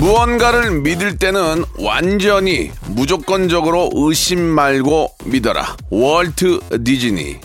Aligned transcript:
무언가를 0.00 0.82
믿을 0.82 1.16
때는 1.16 1.64
완전히 1.78 2.70
무조건적으로 2.88 3.90
의심 3.94 4.40
말고 4.40 5.14
믿어라 5.24 5.76
월트 5.90 6.60
디즈니 6.84 7.38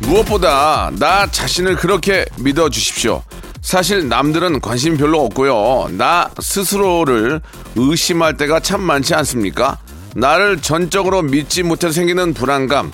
무엇보다 0.00 0.90
나 0.98 1.30
자신을 1.30 1.76
그렇게 1.76 2.24
믿어 2.40 2.68
주십시오. 2.68 3.22
사실 3.62 4.08
남들은 4.08 4.60
관심 4.60 4.96
별로 4.96 5.24
없고요. 5.24 5.90
나 5.96 6.28
스스로를 6.40 7.40
의심할 7.76 8.36
때가 8.36 8.58
참 8.58 8.82
많지 8.82 9.14
않습니까? 9.14 9.78
나를 10.16 10.60
전적으로 10.60 11.22
믿지 11.22 11.62
못해 11.62 11.92
생기는 11.92 12.34
불안감, 12.34 12.90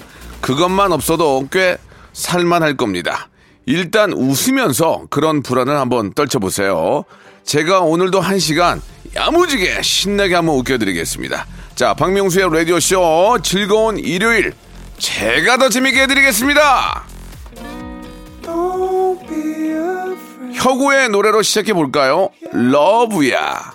그것만 0.46 0.92
없어도 0.92 1.48
꽤 1.50 1.76
살만할 2.12 2.76
겁니다. 2.76 3.28
일단 3.66 4.12
웃으면서 4.12 5.08
그런 5.10 5.42
불안을 5.42 5.76
한번 5.76 6.12
떨쳐보세요. 6.12 7.02
제가 7.42 7.80
오늘도 7.80 8.20
한 8.20 8.38
시간 8.38 8.80
야무지게 9.16 9.82
신나게 9.82 10.36
한번 10.36 10.54
웃겨드리겠습니다. 10.58 11.46
자, 11.74 11.94
박명수의 11.94 12.48
라디오쇼 12.48 13.38
즐거운 13.42 13.98
일요일 13.98 14.52
제가 14.98 15.56
더 15.56 15.68
재밌게 15.68 16.02
해드리겠습니다. 16.02 17.04
혁우의 20.54 21.08
노래로 21.08 21.42
시작해 21.42 21.72
볼까요? 21.72 22.30
러브야. 22.52 23.74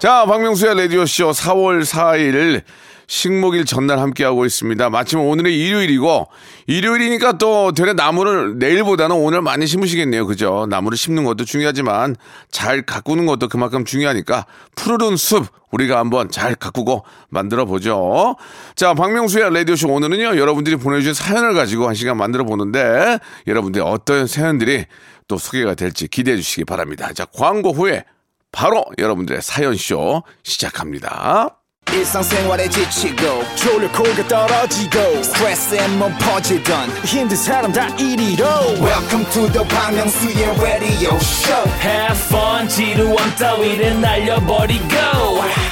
자, 0.00 0.24
박명수의 0.24 0.78
라디오쇼 0.78 1.32
4월 1.32 1.84
4일 1.84 2.62
식목일 3.06 3.66
전날 3.66 3.98
함께하고 3.98 4.46
있습니다. 4.46 4.88
마침 4.88 5.20
오늘이 5.20 5.62
일요일이고, 5.62 6.26
일요일이니까 6.66 7.36
또 7.36 7.72
되레 7.72 7.92
나무를 7.92 8.58
내일보다는 8.58 9.14
오늘 9.14 9.42
많이 9.42 9.66
심으시겠네요. 9.66 10.26
그죠? 10.26 10.66
나무를 10.70 10.96
심는 10.96 11.24
것도 11.24 11.44
중요하지만 11.44 12.16
잘 12.50 12.80
가꾸는 12.80 13.26
것도 13.26 13.48
그만큼 13.48 13.84
중요하니까 13.84 14.46
푸르른 14.74 15.18
숲 15.18 15.46
우리가 15.70 15.98
한번 15.98 16.30
잘 16.30 16.54
가꾸고 16.54 17.04
만들어 17.28 17.66
보죠. 17.66 18.36
자, 18.76 18.94
박명수의 18.94 19.52
라디오쇼 19.52 19.86
오늘은요, 19.86 20.38
여러분들이 20.38 20.76
보내주신 20.76 21.12
사연을 21.12 21.52
가지고 21.52 21.88
한 21.88 21.94
시간 21.94 22.16
만들어 22.16 22.44
보는데, 22.44 23.18
여러분들이 23.46 23.84
어떤 23.86 24.26
사연들이 24.26 24.86
또 25.28 25.36
소개가 25.36 25.74
될지 25.74 26.08
기대해 26.08 26.38
주시기 26.38 26.64
바랍니다. 26.64 27.12
자, 27.12 27.26
광고 27.26 27.72
후에 27.72 28.04
바로 28.52 28.84
여러분들의 28.98 29.42
사연쇼 29.42 30.22
시작합니다. 30.42 31.56
일상생활에 31.92 32.68
지치고, 32.68 33.42
졸려 33.56 33.90
코가 33.90 34.28
떨어지고, 34.28 35.22
스트레스에 35.24 35.88
몸 35.88 36.16
퍼지던, 36.18 36.88
힘든 37.04 37.36
사람 37.36 37.72
다 37.72 37.88
이리로. 37.96 38.44
welcome 38.80 39.24
to 39.32 39.50
the 39.50 39.66
Bang 39.68 39.96
Myung-soo's 39.96 40.60
radio 40.62 41.16
show 41.16 41.68
Have 41.82 42.16
fun 42.26 42.68
지루함 42.68 43.34
따위를 43.36 44.00
날려버리고 44.00 44.94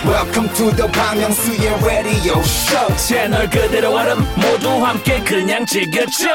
welcome 0.04 0.52
to 0.54 0.74
the 0.74 0.90
Bang 0.90 1.20
Myung-soo's 1.20 1.84
radio 1.84 2.40
show 2.40 2.96
채널 2.96 3.48
그대로 3.48 3.94
얼음 3.94 4.18
모두 4.34 4.70
함께 4.84 5.20
그냥 5.22 5.64
즐겨줘 5.66 6.26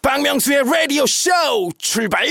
박명수의 0.00 0.62
라디오 0.64 1.04
쇼 1.06 1.30
출발! 1.78 2.24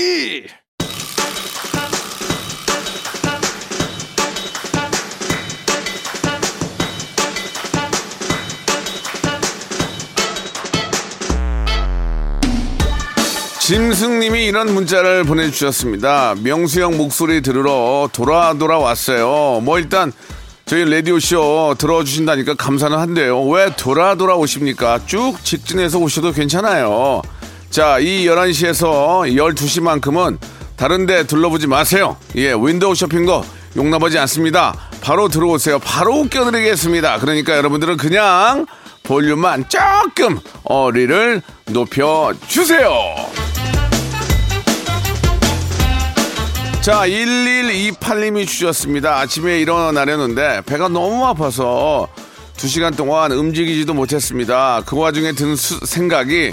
짐승님이 13.64 14.44
이런 14.44 14.74
문자를 14.74 15.24
보내주셨습니다. 15.24 16.34
명수 16.42 16.82
형 16.82 16.98
목소리 16.98 17.40
들으러 17.40 18.10
돌아 18.12 18.52
돌아 18.52 18.76
왔어요. 18.76 19.62
뭐 19.62 19.78
일단 19.78 20.12
저희 20.66 20.84
라디오 20.84 21.18
쇼 21.18 21.74
들어주신다니까 21.78 22.56
감사는 22.56 22.94
한데요. 22.98 23.42
왜 23.42 23.74
돌아 23.74 24.16
돌아 24.16 24.34
오십니까? 24.34 25.00
쭉 25.06 25.42
직진해서 25.42 25.98
오셔도 25.98 26.32
괜찮아요. 26.32 27.22
자, 27.70 27.98
이 28.00 28.26
11시에서 28.26 29.34
12시만큼은 29.34 30.36
다른데 30.76 31.26
둘러보지 31.26 31.66
마세요. 31.66 32.18
예, 32.36 32.52
윈도우 32.52 32.94
쇼핑거 32.94 33.46
용납하지 33.76 34.18
않습니다. 34.18 34.74
바로 35.00 35.28
들어오세요. 35.28 35.78
바로 35.78 36.16
웃겨드리겠습니다. 36.16 37.18
그러니까 37.18 37.56
여러분들은 37.56 37.96
그냥 37.96 38.66
볼륨만 39.04 39.64
조금 39.70 40.38
어리를 40.64 41.40
높여주세요. 41.70 43.43
자, 46.84 47.06
1128님이 47.08 48.46
주셨습니다. 48.46 49.18
아침에 49.20 49.58
일어나려는데 49.58 50.60
배가 50.66 50.88
너무 50.88 51.24
아파서 51.24 52.06
2시간 52.58 52.94
동안 52.94 53.32
움직이지도 53.32 53.94
못했습니다. 53.94 54.82
그 54.84 54.94
와중에 54.98 55.32
든 55.32 55.56
수- 55.56 55.80
생각이 55.86 56.52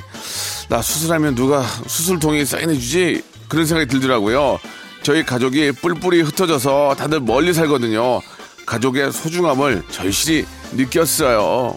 나 0.69 0.81
수술하면 0.81 1.35
누가 1.35 1.61
수술통에 1.85 2.45
사인해주지? 2.45 3.23
그런 3.49 3.65
생각이 3.65 3.89
들더라고요. 3.91 4.57
저희 5.03 5.25
가족이 5.25 5.73
뿔뿔이 5.73 6.21
흩어져서 6.21 6.95
다들 6.97 7.19
멀리 7.19 7.53
살거든요. 7.53 8.21
가족의 8.65 9.11
소중함을 9.11 9.83
절실히 9.91 10.45
느꼈어요. 10.71 11.75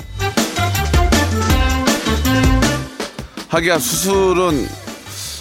하기야 3.49 3.81
수술은 3.81 4.84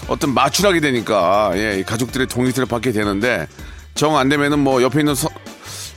어떤 0.08 0.34
마취하게 0.34 0.80
되니까 0.80 1.52
예, 1.56 1.80
이 1.80 1.84
가족들의 1.84 2.28
동의를 2.28 2.66
받게 2.66 2.91
되는데 2.91 3.47
정 3.96 4.16
안 4.18 4.28
되면은 4.30 4.59
뭐 4.59 4.81
옆에 4.81 5.00
있는 5.00 5.16
서- 5.16 5.30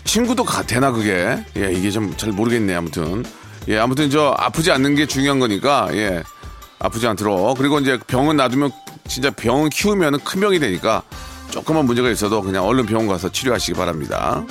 친구도 0.04 0.44
가 0.44 0.62
되나 0.62 0.90
그게 0.92 1.38
예 1.56 1.72
이게 1.72 1.90
좀 1.90 2.14
잘 2.16 2.30
모르겠네 2.32 2.74
아무튼 2.74 3.24
예 3.68 3.78
아무튼 3.78 4.08
저 4.10 4.34
아프지 4.38 4.70
않는 4.70 4.94
게 4.94 5.06
중요한 5.06 5.38
거니까 5.40 5.88
예 5.92 6.22
아프지 6.78 7.06
않도록 7.06 7.58
그리고 7.58 7.80
이제 7.80 7.98
병은 8.06 8.36
놔두면 8.36 8.70
진짜 9.08 9.30
병은 9.30 9.70
키우면은 9.70 10.20
큰 10.20 10.40
병이 10.40 10.58
되니까 10.60 11.02
조금만 11.50 11.84
문제가 11.86 12.10
있어도 12.10 12.42
그냥 12.42 12.64
얼른 12.66 12.86
병원 12.86 13.08
가서 13.08 13.30
치료하시기 13.32 13.76
바랍니다. 13.76 14.44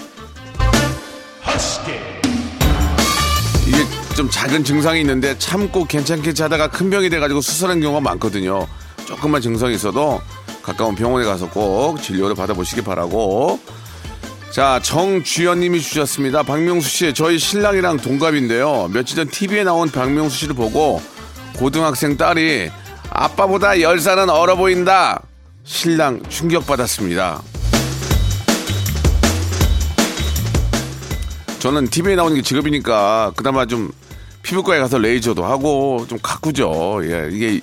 이게 3.68 3.78
좀 4.16 4.30
작은 4.30 4.64
증상이 4.64 5.02
있는데 5.02 5.38
참고 5.38 5.86
괜찮게 5.86 6.34
자다가 6.34 6.70
큰 6.70 6.90
병이 6.90 7.10
돼가지고 7.10 7.42
수술하는 7.42 7.82
경우가 7.82 8.02
많거든요. 8.02 8.68
조금만 9.06 9.42
증상이 9.42 9.76
있어도 9.76 10.22
가까운 10.62 10.96
병원에 10.96 11.26
가서 11.26 11.50
꼭 11.50 12.02
진료를 12.02 12.36
받아보시기 12.36 12.82
바라고. 12.82 13.60
자, 14.52 14.80
정주연님이 14.82 15.82
주셨습니다. 15.82 16.44
박명수 16.44 16.90
씨, 16.90 17.14
저희 17.14 17.38
신랑이랑 17.38 17.98
동갑인데요. 17.98 18.90
며칠 18.94 19.18
전 19.18 19.28
TV에 19.28 19.64
나온 19.64 19.90
박명수 19.90 20.38
씨를 20.38 20.56
보고 20.56 21.02
고등학생 21.58 22.18
딸이 22.18 22.72
아빠보다 23.10 23.72
10살은 23.72 24.30
어려 24.30 24.56
보인다. 24.56 25.22
신랑 25.64 26.22
충격받았습니다. 26.30 27.42
저는 31.60 31.88
TV에 31.88 32.16
나오는 32.16 32.36
게 32.36 32.42
직업이니까 32.42 33.34
그나마 33.36 33.66
좀 33.66 33.92
피부과에 34.44 34.80
가서 34.80 35.00
레이저도 35.00 35.44
하고 35.44 36.06
좀 36.08 36.20
가꾸죠. 36.22 37.02
예, 37.04 37.30
이게 37.32 37.60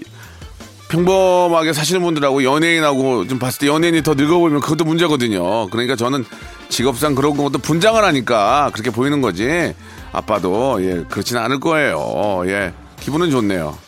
평범하게 0.93 1.73
사시는 1.73 2.03
분들하고 2.03 2.45
연예인하고 2.45 3.27
좀 3.27 3.39
봤을 3.39 3.61
때 3.61 3.67
연예인이 3.67 4.03
더 4.03 4.13
늙어 4.13 4.39
보이면 4.39 4.61
그것도 4.61 4.85
문제거든요. 4.85 5.69
그러니까 5.69 5.97
저는 5.97 6.27
직업상 6.69 7.15
그런 7.15 7.35
것도 7.35 7.59
분장을 7.61 8.03
하니까 8.05 8.71
그렇게 8.75 8.91
보이는 8.91 9.23
거지. 9.23 9.75
아빠도 10.13 10.85
예, 10.85 11.03
그렇지는 11.09 11.41
않을 11.41 11.61
거예요. 11.61 12.43
예, 12.47 12.75
기분은 13.01 13.31
좋네요. 13.31 13.79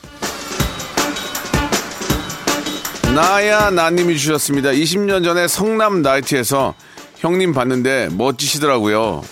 나야 3.14 3.68
나님이 3.70 4.16
주셨습니다. 4.16 4.70
20년 4.70 5.24
전에 5.24 5.46
성남 5.46 6.00
나이트에서 6.00 6.72
형님 7.18 7.52
봤는데 7.52 8.08
멋지시더라고요. 8.12 9.22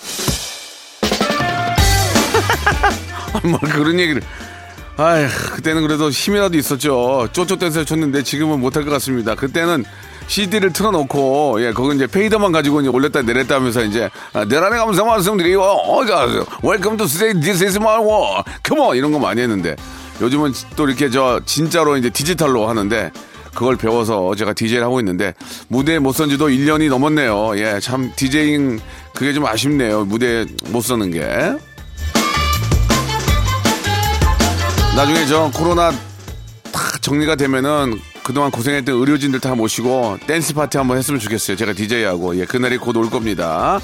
뭐 3.45 3.59
그런 3.61 3.99
얘기를 3.99 4.21
아휴, 5.03 5.27
그때는 5.57 5.83
그래도 5.83 6.11
힘이라도 6.11 6.57
있었죠. 6.57 7.29
쪼쪼댄스를 7.33 7.85
쳤는데 7.85 8.23
지금은 8.23 8.61
못할 8.61 8.85
것 8.85 8.91
같습니다. 8.93 9.35
그때는 9.35 9.85
CD를 10.29 10.73
틀어놓고, 10.73 11.57
예, 11.65 11.73
거기 11.73 11.97
이제 11.97 12.07
페이더만 12.07 12.53
가지고 12.53 12.81
이제 12.81 12.89
올렸다 12.89 13.23
내렸다 13.23 13.57
하면서 13.57 13.83
이제, 13.83 14.09
아, 14.33 14.45
내란의 14.45 14.79
감사 14.79 15.03
말씀드리고, 15.05 15.61
어, 15.61 16.07
자, 16.07 16.27
welcome 16.63 16.97
to 16.97 17.07
say 17.07 17.33
this 17.35 17.65
is 17.65 17.77
my 17.79 17.99
war. 17.99 18.45
come 18.65 18.81
on! 18.81 18.97
이런 18.97 19.11
거 19.11 19.19
많이 19.19 19.41
했는데, 19.41 19.75
요즘은 20.21 20.53
또 20.77 20.87
이렇게 20.87 21.11
저, 21.11 21.41
진짜로 21.45 21.97
이제 21.97 22.09
디지털로 22.09 22.69
하는데, 22.69 23.11
그걸 23.55 23.77
배워서 23.77 24.35
제가 24.37 24.53
DJ를 24.53 24.85
하고 24.85 25.01
있는데, 25.01 25.35
무대에 25.67 25.99
못 25.99 26.13
선 26.15 26.29
지도 26.29 26.49
1년이 26.49 26.89
넘었네요. 26.89 27.59
예, 27.59 27.81
참, 27.81 28.13
DJing, 28.15 28.81
그게 29.15 29.33
좀 29.33 29.45
아쉽네요. 29.47 30.05
무대에 30.05 30.47
못 30.69 30.81
서는 30.83 31.11
게. 31.11 31.57
나중에 34.97 35.25
저 35.27 35.50
코로나 35.55 35.91
다 35.91 36.81
정리가 37.00 37.37
되면은 37.37 37.99
그동안 38.23 38.50
고생했던 38.50 38.94
의료진들 38.94 39.41
다 39.41 39.55
모시고 39.55 40.19
댄스 40.27 40.55
파티 40.55 40.77
한번 40.79 40.99
했으면 40.99 41.19
좋겠어요. 41.19 41.56
제가 41.56 41.73
DJ하고. 41.73 42.39
예, 42.39 42.44
그날이 42.44 42.77
곧 42.77 42.97
올 42.97 43.11
겁니다. 43.11 43.81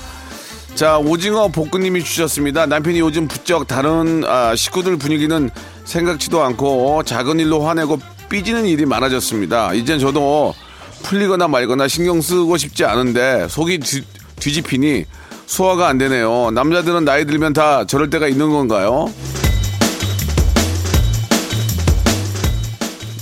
자, 0.74 0.98
오징어 0.98 1.48
볶음님이 1.48 2.04
주셨습니다. 2.04 2.66
남편이 2.66 3.00
요즘 3.00 3.26
부쩍 3.26 3.66
다른 3.66 4.22
아, 4.26 4.54
식구들 4.54 4.96
분위기는 4.96 5.50
생각지도 5.84 6.42
않고 6.42 7.02
작은 7.02 7.40
일로 7.40 7.66
화내고 7.66 7.98
삐지는 8.28 8.66
일이 8.66 8.84
많아졌습니다. 8.86 9.72
이젠 9.74 9.98
저도 9.98 10.54
풀리거나 11.02 11.48
말거나 11.48 11.88
신경 11.88 12.20
쓰고 12.20 12.56
싶지 12.58 12.84
않은데 12.84 13.48
속이 13.48 13.78
뒤, 13.78 14.04
뒤집히니 14.38 15.04
소화가 15.46 15.88
안 15.88 15.98
되네요. 15.98 16.50
남자들은 16.52 17.04
나이 17.04 17.24
들면 17.24 17.54
다 17.54 17.84
저럴 17.86 18.10
때가 18.10 18.28
있는 18.28 18.50
건가요? 18.50 19.12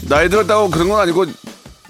나이 0.08 0.28
들었다고 0.28 0.70
그런 0.70 0.88
건 0.88 1.00
아니고 1.00 1.26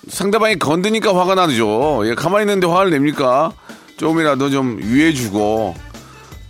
상대방이 0.09 0.59
건드니까 0.59 1.15
화가 1.17 1.35
나죠. 1.35 2.03
예, 2.05 2.15
가만히 2.15 2.45
있는데 2.45 2.67
화를 2.67 2.91
냅니까? 2.91 3.53
조금이라도 3.97 4.51
좀 4.51 4.79
유해주고 4.81 5.75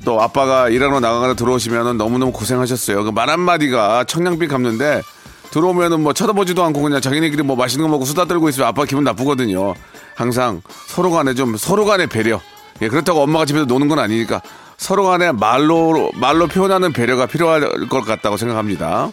또 0.04 0.20
아빠가 0.20 0.68
일하러 0.68 1.00
나가거나 1.00 1.34
들어오시면 1.34 1.96
너무너무 1.96 2.32
고생하셨어요. 2.32 3.04
그 3.04 3.10
말 3.10 3.30
한마디가 3.30 4.04
청량빛 4.04 4.48
감는데 4.50 5.02
들어오면은 5.50 6.02
뭐 6.02 6.12
쳐다보지도 6.12 6.62
않고 6.64 6.82
그냥 6.82 7.00
자기네끼리 7.00 7.42
뭐 7.42 7.56
맛있는 7.56 7.86
거 7.86 7.90
먹고 7.90 8.04
수다 8.04 8.26
떨고 8.26 8.48
있으면 8.48 8.68
아빠 8.68 8.84
기분 8.84 9.04
나쁘거든요. 9.04 9.74
항상 10.14 10.60
서로 10.86 11.10
간에 11.10 11.34
좀 11.34 11.56
서로 11.56 11.84
간에 11.84 12.06
배려. 12.06 12.40
예, 12.82 12.88
그렇다고 12.88 13.22
엄마가 13.22 13.46
집에서 13.46 13.64
노는 13.64 13.88
건 13.88 13.98
아니니까 13.98 14.42
서로 14.76 15.04
간에 15.04 15.32
말로 15.32 16.10
말로 16.14 16.46
표현하는 16.46 16.92
배려가 16.92 17.26
필요할 17.26 17.88
것 17.88 18.04
같다고 18.04 18.36
생각합니다. 18.36 19.10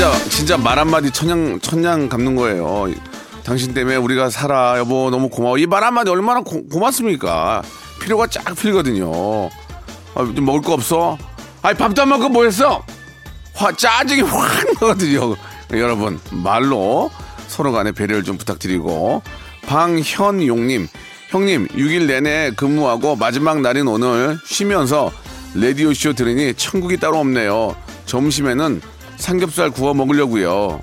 진짜 0.00 0.28
진짜 0.30 0.56
말 0.56 0.78
한마디 0.78 1.10
천냥 1.10 1.60
천냥 1.60 2.08
감는 2.08 2.34
거예요. 2.34 2.86
당신 3.44 3.74
때문에 3.74 3.96
우리가 3.96 4.30
살아 4.30 4.78
여보 4.78 5.10
너무 5.10 5.28
고마워 5.28 5.58
이 5.58 5.66
말 5.66 5.84
한마디 5.84 6.08
얼마나 6.10 6.40
고, 6.40 6.66
고맙습니까? 6.68 7.60
필요가 8.00 8.26
쫙 8.26 8.42
풀리거든요. 8.54 9.50
아, 10.14 10.24
좀 10.34 10.46
먹을 10.46 10.62
거 10.62 10.72
없어? 10.72 11.18
아니 11.60 11.76
밥도 11.76 12.00
안 12.00 12.08
먹고 12.08 12.30
뭐 12.30 12.44
했어? 12.44 12.82
화 13.52 13.70
짜증이 13.72 14.22
확 14.22 14.64
나거든요. 14.80 15.36
여러분 15.72 16.18
말로 16.30 17.10
서로 17.46 17.70
간에 17.70 17.92
배려를 17.92 18.24
좀 18.24 18.38
부탁드리고 18.38 19.20
방현용님 19.66 20.88
형님 21.28 21.68
6일 21.68 22.06
내내 22.06 22.52
근무하고 22.56 23.16
마지막 23.16 23.60
날인 23.60 23.86
오늘 23.86 24.38
쉬면서 24.46 25.12
라디오 25.54 25.92
쇼 25.92 26.14
들으니 26.14 26.54
천국이 26.54 26.96
따로 26.96 27.18
없네요. 27.18 27.76
점심에는 28.06 28.80
삼겹살 29.20 29.70
구워 29.70 29.94
먹으려고요. 29.94 30.82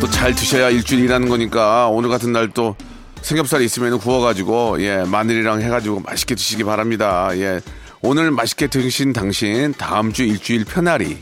또 0.00 0.06
잘 0.10 0.32
드셔야 0.32 0.70
일주일 0.70 1.04
일하는 1.06 1.28
거니까 1.28 1.88
오늘 1.88 2.08
같은 2.08 2.32
날 2.32 2.50
또 2.54 2.76
삼겹살이 3.22 3.64
있으면 3.64 3.98
구워가지고 3.98 4.80
예 4.82 4.98
마늘이랑 4.98 5.60
해가지고 5.60 6.00
맛있게 6.00 6.36
드시기 6.36 6.62
바랍니다. 6.62 7.30
예 7.32 7.60
오늘 8.00 8.30
맛있게 8.30 8.68
드신 8.68 9.12
당신 9.12 9.74
다음 9.76 10.12
주 10.12 10.22
일주일 10.22 10.64
편하리. 10.64 11.18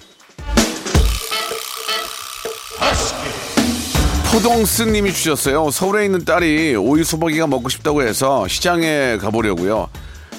포동스님이 4.31 5.15
주셨어요. 5.15 5.71
서울에 5.71 6.05
있는 6.05 6.25
딸이 6.27 6.77
오이 6.77 7.03
수박이가 7.03 7.47
먹고 7.47 7.71
싶다고 7.71 8.03
해서 8.03 8.47
시장에 8.47 9.17
가보려고요. 9.17 9.89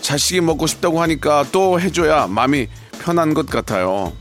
자식이 0.01 0.41
먹고 0.41 0.67
싶다고 0.67 1.01
하니까 1.01 1.43
또 1.51 1.79
해줘야 1.81 2.27
마음이 2.27 2.67
편한 3.07 3.33
것 3.33 3.45
같아요. 3.45 4.11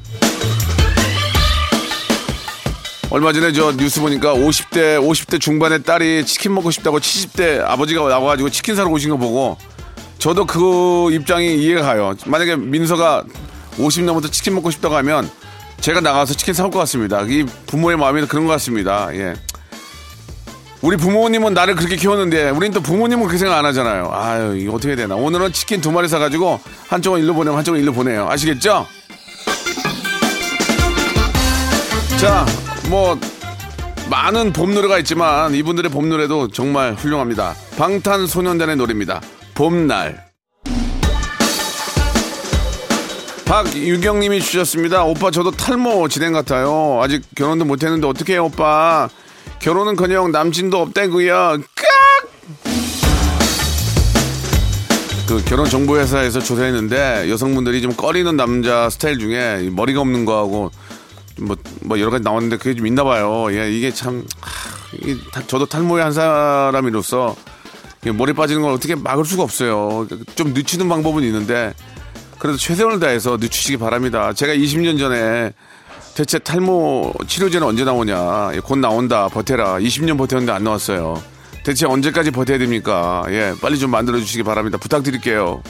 얼마 3.11 3.33
전에 3.33 3.53
저 3.53 3.73
뉴스 3.73 4.01
보니까 4.01 4.35
50대 4.35 5.01
50대 5.01 5.41
중반의 5.41 5.83
딸이 5.83 6.25
치킨 6.25 6.55
먹고 6.55 6.71
싶다고 6.71 7.01
70대 7.01 7.65
아버지가 7.67 8.09
나와가지고 8.09 8.51
치킨 8.51 8.77
사러 8.77 8.89
오신 8.91 9.11
거 9.11 9.17
보고 9.17 9.59
저도 10.19 10.47
그 10.47 11.11
입장이 11.13 11.57
이해가 11.65 11.83
가요. 11.83 12.15
만약에 12.27 12.55
민서가 12.55 13.25
50 13.77 14.05
넘어서 14.05 14.31
치킨 14.31 14.55
먹고 14.55 14.71
싶다고 14.71 14.95
하면 14.97 15.29
제가 15.81 16.01
나가서 16.01 16.35
치킨 16.35 16.55
사올 16.55 16.71
것 16.71 16.79
같습니다. 16.81 17.23
이 17.23 17.45
부모의 17.67 17.97
마음이 17.97 18.25
그런 18.27 18.47
것 18.47 18.53
같습니다. 18.53 19.09
예. 19.15 19.35
우리 20.83 20.97
부모님은 20.97 21.55
나를 21.55 21.75
그렇게 21.75 21.97
키웠는데 21.97 22.51
우리는 22.51 22.73
또 22.73 22.81
부모님은 22.81 23.25
그렇게 23.25 23.39
생각 23.39 23.59
안 23.59 23.65
하잖아요. 23.67 24.11
아유 24.13 24.57
이거 24.57 24.75
어떻게 24.75 24.89
해야 24.89 24.97
되나. 24.97 25.17
오늘은 25.17 25.53
치킨 25.53 25.81
두 25.81 25.91
마리 25.91 26.09
사가지고 26.09 26.61
한쪽은 26.89 27.21
일로 27.21 27.35
보내고 27.35 27.57
한쪽은 27.57 27.81
일로 27.81 27.93
보내요. 27.93 28.29
아시겠죠? 28.29 28.87
자, 32.21 32.47
뭐 32.89 33.19
많은 34.11 34.53
봄 34.53 34.75
노래가 34.75 34.99
있지만 34.99 35.55
이분들의 35.55 35.91
봄 35.91 36.09
노래도 36.09 36.49
정말 36.49 36.95
훌륭합니다. 36.95 37.55
방탄소년단의 37.79 38.77
노래입니다. 38.77 39.21
봄날. 39.55 40.25
박유경님이 43.47 44.41
주셨습니다. 44.41 45.05
오빠 45.05 45.31
저도 45.31 45.53
탈모 45.53 46.09
진행 46.09 46.33
같아요. 46.33 47.01
아직 47.03 47.23
결혼도 47.37 47.65
못했는데 47.65 48.07
어떻게 48.07 48.35
해요, 48.35 48.47
오빠? 48.47 49.09
결혼은커녕 49.61 50.31
남친도 50.33 50.81
없다고요. 50.81 51.59
그 55.27 55.43
결혼 55.45 55.69
정보 55.69 55.99
회사에서 55.99 56.39
조사했는데 56.41 57.29
여성분들이 57.31 57.83
좀 57.83 57.93
꺼리는 57.97 58.37
남자 58.37 58.89
스타일 58.91 59.19
중에 59.19 59.69
머리가 59.73 60.01
없는 60.01 60.25
거하고 60.25 60.71
뭐, 61.41 61.57
뭐 61.83 61.99
여러 61.99 62.11
가지 62.13 62.23
나왔는데 62.23 62.59
그게 62.59 62.75
좀 62.77 62.87
있나 62.87 63.03
봐요. 63.03 63.47
예, 63.51 63.71
이게 63.71 63.91
참, 63.93 64.25
하, 64.41 64.97
이게 65.03 65.17
다- 65.33 65.43
저도 65.47 65.67
탈모의 65.67 66.05
한 66.05 66.13
사람으로서 66.13 67.35
이게 68.03 68.13
머리 68.13 68.33
빠지는 68.35 68.63
걸 68.63 68.71
어떻게 68.73 68.95
막을 68.95 69.25
수가 69.25 69.43
없어요. 69.43 70.07
좀 70.37 70.55
늦추는 70.55 70.89
방법은 70.89 71.25
있는데 71.25 71.75
그래도 72.39 72.57
최선을 72.57 73.01
다해서 73.01 73.37
늦추시기 73.39 73.79
바랍니다. 73.79 74.33
제가 74.33 74.55
20년 74.55 74.97
전에 74.99 75.53
대체 76.17 76.39
탈모 76.39 77.13
치료제는 77.29 77.67
언제 77.67 77.85
나오냐. 77.85 78.53
예, 78.55 78.61
곧 78.61 78.79
나온다. 78.79 79.29
버텨라. 79.29 79.75
20년 79.81 80.17
버텼는데 80.17 80.51
안 80.51 80.65
나왔어요. 80.65 81.23
대체 81.63 81.85
언제까지 81.85 82.31
버텨야 82.31 82.57
됩니까? 82.57 83.23
예, 83.29 83.53
빨리 83.61 83.79
좀 83.79 83.91
만들어 83.91 84.19
주시기 84.19 84.43
바랍니다. 84.43 84.79
부탁드릴게요. 84.79 85.63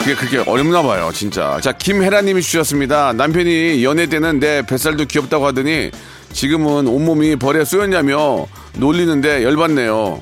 그게 0.00 0.14
그렇게 0.14 0.50
어렵나 0.50 0.82
봐요, 0.82 1.10
진짜. 1.14 1.58
자, 1.62 1.72
김혜라님이 1.72 2.42
주셨습니다. 2.42 3.14
남편이 3.14 3.82
연애 3.82 4.06
때는 4.06 4.38
내 4.38 4.60
뱃살도 4.60 5.06
귀엽다고 5.06 5.46
하더니 5.46 5.90
지금은 6.34 6.88
온몸이 6.88 7.36
벌에 7.36 7.64
쏘였냐며 7.64 8.46
놀리는데 8.74 9.42
열받네요. 9.44 10.20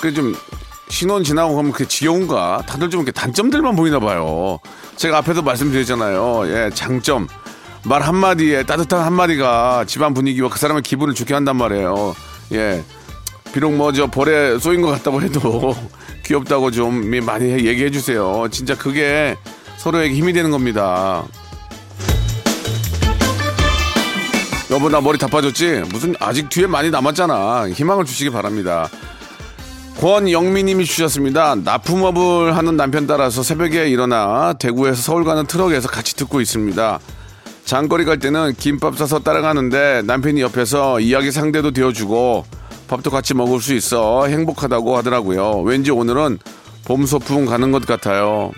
그좀 0.00 0.36
신혼 0.94 1.24
지나고 1.24 1.56
가면 1.56 1.72
그게 1.72 1.86
지겨운가? 1.86 2.62
다들 2.68 2.88
좀 2.88 3.00
이렇게 3.00 3.10
단점들만 3.10 3.74
보이나 3.74 3.98
봐요. 3.98 4.60
제가 4.94 5.18
앞에서 5.18 5.42
말씀드렸잖아요. 5.42 6.44
예, 6.46 6.70
장점. 6.72 7.26
말 7.84 8.00
한마디에 8.00 8.62
따뜻한 8.62 9.00
한마디가 9.00 9.86
집안 9.88 10.14
분위기와 10.14 10.48
그 10.48 10.56
사람의 10.56 10.82
기분을 10.84 11.14
좋게 11.14 11.34
한단 11.34 11.56
말이에요. 11.56 12.14
예. 12.52 12.84
비록 13.52 13.72
뭐 13.74 13.90
저 13.90 14.06
벌에 14.06 14.56
쏘인 14.60 14.82
것 14.82 14.88
같다고 14.92 15.20
해도 15.20 15.76
귀엽다고 16.26 16.70
좀 16.70 17.10
많이 17.24 17.50
얘기해 17.50 17.90
주세요. 17.90 18.46
진짜 18.52 18.76
그게 18.76 19.36
서로에게 19.78 20.14
힘이 20.14 20.32
되는 20.32 20.52
겁니다. 20.52 21.24
여보 24.70 24.88
나 24.88 25.00
머리 25.00 25.18
다 25.18 25.26
빠졌지? 25.26 25.82
무슨 25.90 26.14
아직 26.20 26.48
뒤에 26.48 26.68
많이 26.68 26.88
남았잖아. 26.90 27.70
희망을 27.70 28.04
주시기 28.04 28.30
바랍니다. 28.30 28.88
권영미님이 30.00 30.84
주셨습니다. 30.84 31.54
납품업을 31.54 32.56
하는 32.56 32.76
남편 32.76 33.06
따라서 33.06 33.42
새벽에 33.42 33.88
일어나 33.88 34.52
대구에서 34.54 35.00
서울 35.00 35.24
가는 35.24 35.46
트럭에서 35.46 35.88
같이 35.88 36.14
듣고 36.16 36.40
있습니다. 36.40 36.98
장거리 37.64 38.04
갈 38.04 38.18
때는 38.18 38.54
김밥 38.58 38.98
싸서 38.98 39.20
따라가는데 39.20 40.02
남편이 40.04 40.40
옆에서 40.42 41.00
이야기 41.00 41.30
상대도 41.30 41.70
되어주고 41.70 42.44
밥도 42.88 43.10
같이 43.10 43.32
먹을 43.34 43.60
수 43.60 43.72
있어 43.74 44.26
행복하다고 44.26 44.96
하더라고요. 44.98 45.62
왠지 45.62 45.90
오늘은 45.90 46.38
봄 46.84 47.06
소풍 47.06 47.46
가는 47.46 47.72
것 47.72 47.86
같아요. 47.86 48.52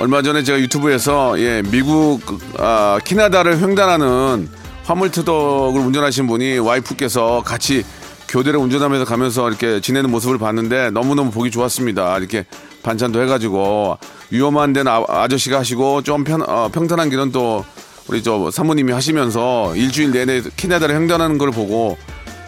얼마 0.00 0.22
전에 0.22 0.42
제가 0.42 0.58
유튜브에서 0.58 1.38
예, 1.38 1.62
미국 1.70 2.22
아, 2.58 2.98
캐나다를 3.04 3.60
횡단하는 3.60 4.48
화물트럭을 4.90 5.80
운전하신 5.80 6.26
분이 6.26 6.58
와이프께서 6.58 7.42
같이 7.44 7.84
교대를 8.28 8.58
운전하면서 8.58 9.04
가면서 9.04 9.48
이렇게 9.48 9.80
지내는 9.80 10.10
모습을 10.10 10.38
봤는데 10.38 10.90
너무너무 10.90 11.30
보기 11.30 11.50
좋았습니다. 11.52 12.18
이렇게 12.18 12.44
반찬도 12.82 13.22
해가지고 13.22 13.98
위험한 14.30 14.72
데는 14.72 14.90
아, 14.90 15.04
아저씨가 15.06 15.60
하시고 15.60 16.02
좀 16.02 16.24
편, 16.24 16.42
어, 16.42 16.68
평탄한 16.72 17.08
길은 17.10 17.30
또 17.30 17.64
우리 18.08 18.22
저 18.22 18.50
사모님이 18.50 18.92
하시면서 18.92 19.74
일주일 19.76 20.10
내내 20.10 20.42
캐나다를 20.56 20.96
횡단하는 20.96 21.38
걸 21.38 21.52
보고 21.52 21.96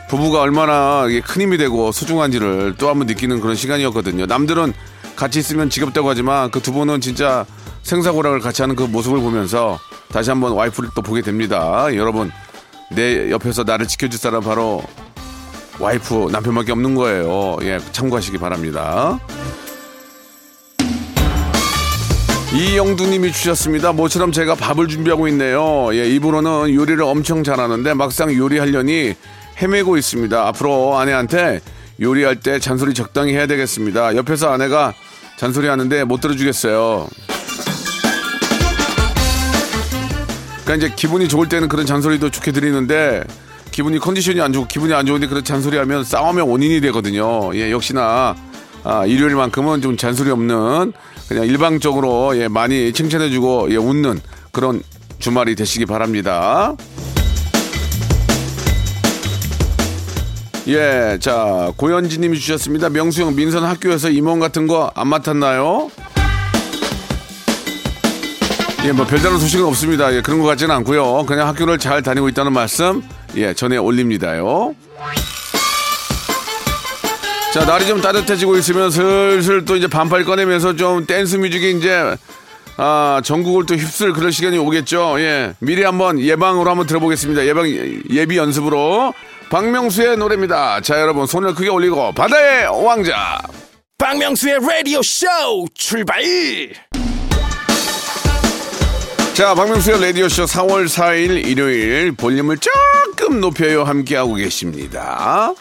부부가 0.09 0.41
얼마나 0.41 1.07
큰 1.25 1.43
힘이 1.43 1.59
되고 1.59 1.93
소중한지를 1.93 2.75
또 2.77 2.89
한번 2.89 3.07
느끼는 3.07 3.41
그런 3.41 3.55
시간이었거든요. 3.55 4.27
남들은 4.27 4.73
같이 5.15 5.39
있으면 5.39 5.71
지겹다고 5.71 6.09
하지만 6.09 6.51
그 6.51 6.61
두 6.61 6.73
분은 6.73 7.01
진짜 7.01 7.47
생사고락을 7.83 8.41
같이 8.41 8.63
하는 8.63 8.77
그 8.77 8.85
모습을 8.85 9.21
보면서 9.21 9.79
다시 10.09 10.31
한번 10.31 10.53
와이프를 10.53 10.91
또 10.95 11.03
보게 11.03 11.23
됩니다. 11.23 11.87
여러분, 11.95 12.31
내 12.91 13.31
옆에서 13.31 13.65
나를 13.65 13.87
지켜줄 13.87 14.19
사람 14.19 14.43
바로 14.43 14.83
와이프, 15.79 16.29
남편밖에 16.31 16.73
없는 16.73 16.95
거예요. 16.95 17.59
예, 17.63 17.79
참고하시기 17.93 18.39
바랍니다. 18.39 19.19
이영두님이 22.55 23.33
주셨습니다. 23.33 23.93
모처럼 23.93 24.31
제가 24.31 24.55
밥을 24.55 24.87
준비하고 24.87 25.27
있네요. 25.29 25.89
예, 25.95 26.07
입으로는 26.07 26.75
요리를 26.75 27.03
엄청 27.03 27.43
잘하는데 27.43 27.95
막상 27.95 28.33
요리하려니 28.33 29.15
헤매고 29.61 29.97
있습니다. 29.97 30.47
앞으로 30.49 30.99
아내한테 30.99 31.61
요리할 32.01 32.41
때 32.41 32.59
잔소리 32.59 32.93
적당히 32.93 33.33
해야 33.33 33.47
되겠습니다. 33.47 34.17
옆에서 34.17 34.53
아내가 34.53 34.93
잔소리 35.39 35.67
하는데 35.69 36.05
못 36.05 36.21
들어주겠어요. 36.21 37.09
그러니까 40.73 40.87
이제 40.87 40.95
기분이 40.97 41.29
좋을 41.29 41.49
때는 41.49 41.69
그런 41.69 41.85
잔소리도 41.85 42.31
좋게 42.31 42.53
드리는데 42.53 43.25
기분이 43.71 43.99
컨디션이 43.99 44.41
안 44.41 44.53
좋고 44.53 44.69
기분이 44.69 44.95
안 44.95 45.05
좋은데 45.05 45.27
그런 45.27 45.45
잔소리하면 45.45 46.05
싸움의 46.05 46.49
원인이 46.49 46.81
되거든요. 46.83 47.55
예, 47.55 47.71
역시나 47.71 48.35
아, 48.85 49.07
일요일만큼은 49.07 49.83
좀 49.83 49.97
잔소리 49.97 50.31
없는 50.31 50.93
그냥 51.29 51.47
일방적으로 51.47 52.37
예, 52.39 52.49
많이 52.49 52.93
칭찬해주고 52.93 53.69
예, 53.71 53.77
웃는 53.77 54.21
그런 54.51 54.83
주말이 55.19 55.55
되시기 55.55 55.85
바랍니다. 55.85 56.75
예, 60.69 61.19
자 61.21 61.71
고현지님이 61.77 62.39
주셨습니다. 62.39 62.89
명수형 62.89 63.35
민선 63.35 63.65
학교에서 63.65 64.09
임원 64.09 64.41
같은 64.41 64.67
거 64.67 64.91
안 64.95 65.09
맡았나요? 65.09 65.91
예, 68.85 68.91
뭐 68.91 69.07
별다른 69.07 69.39
소식은 69.39 69.65
없습니다. 69.67 70.13
예, 70.13 70.21
그런 70.21 70.41
것 70.41 70.47
같지는 70.47 70.75
않고요. 70.75 71.25
그냥 71.27 71.47
학교를 71.47 71.79
잘 71.79 72.03
다니고 72.03 72.29
있다는 72.31 72.53
말씀 72.53 73.03
예 73.37 73.55
전해 73.55 73.77
올립니다요. 73.77 74.75
자 77.55 77.65
날이 77.65 77.87
좀 77.87 78.01
따뜻해지고 78.01 78.57
있으면 78.57 78.91
슬슬 78.91 79.65
또 79.65 79.77
이제 79.77 79.87
반팔 79.87 80.25
꺼내면서 80.25 80.75
좀 80.75 81.07
댄스 81.07 81.37
뮤직이 81.37 81.71
이제 81.79 82.17
아 82.77 83.21
전국을 83.23 83.67
또 83.67 83.77
휩쓸 83.77 84.15
그럴 84.15 84.33
시간이 84.33 84.59
오겠죠. 84.59 85.21
예 85.21 85.55
미리 85.61 85.85
한번 85.85 86.19
예방으로 86.19 86.69
한번 86.69 86.87
들어보겠습니다. 86.89 87.47
예방 87.47 87.69
예비 88.11 88.37
연습으로 88.37 89.15
박명수의 89.49 90.17
노래입니다. 90.17 90.81
자 90.81 91.01
여러분 91.01 91.27
손을 91.27 91.55
크게 91.55 91.69
올리고 91.69 92.13
바다의 92.13 92.85
왕자. 92.85 93.39
박명수의 93.97 94.59
라디오 94.67 95.01
쇼 95.03 95.27
출발 95.75 96.21
자, 99.35 99.55
박명수의 99.55 99.99
라디오쇼 99.99 100.45
4월 100.45 100.85
4일 100.87 101.47
일요일 101.47 102.13
볼륨을 102.13 102.59
조금 102.59 103.41
높여요 103.41 103.83
함께하고 103.83 104.35
계십니다. 104.35 105.55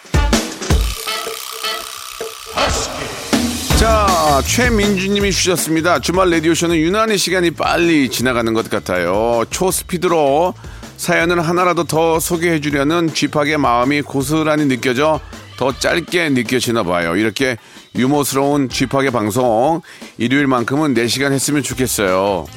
자, 3.80 4.42
최민주님이 4.46 5.32
주셨습니다. 5.32 6.00
주말 6.00 6.30
라디오쇼는 6.32 6.76
유난히 6.76 7.18
시간이 7.18 7.52
빨리 7.52 8.10
지나가는 8.10 8.54
것 8.54 8.70
같아요. 8.70 9.46
초스피드로 9.50 10.54
사연을 10.98 11.40
하나라도 11.48 11.86
더 11.86 12.20
소개해 12.20 12.60
주려는 12.60 13.14
쥐팍의 13.14 13.58
마음이 13.58 14.02
고스란히 14.02 14.66
느껴져 14.66 15.22
더 15.56 15.72
짧게 15.72 16.30
느껴지나 16.32 16.84
봐요. 16.84 17.16
이렇게 17.16 17.56
유머스러운 17.96 18.68
쥐팍의 18.68 19.12
방송 19.12 19.82
일요일만큼은 20.18 20.94
4시간 20.94 21.32
했으면 21.32 21.64
좋겠어요. 21.64 22.48